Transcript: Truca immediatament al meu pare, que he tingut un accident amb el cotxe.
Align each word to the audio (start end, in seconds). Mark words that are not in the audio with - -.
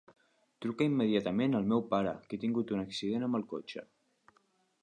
Truca 0.65 0.87
immediatament 0.91 1.59
al 1.59 1.69
meu 1.73 1.85
pare, 1.93 2.15
que 2.31 2.39
he 2.39 2.41
tingut 2.47 2.75
un 2.79 2.83
accident 2.87 3.27
amb 3.29 3.41
el 3.41 3.49
cotxe. 3.55 3.89